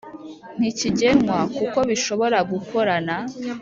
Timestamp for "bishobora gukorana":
1.89-3.15